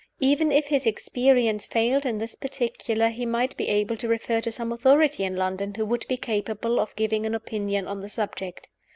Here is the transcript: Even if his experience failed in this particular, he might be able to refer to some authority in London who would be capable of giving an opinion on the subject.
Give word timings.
Even 0.19 0.51
if 0.51 0.65
his 0.65 0.87
experience 0.87 1.67
failed 1.67 2.07
in 2.07 2.17
this 2.17 2.33
particular, 2.33 3.09
he 3.09 3.23
might 3.23 3.55
be 3.55 3.67
able 3.67 3.95
to 3.97 4.07
refer 4.07 4.41
to 4.41 4.51
some 4.51 4.71
authority 4.71 5.23
in 5.23 5.35
London 5.35 5.75
who 5.75 5.85
would 5.85 6.07
be 6.07 6.17
capable 6.17 6.79
of 6.79 6.95
giving 6.95 7.23
an 7.27 7.35
opinion 7.35 7.87
on 7.87 7.99
the 7.99 8.09
subject. 8.09 8.67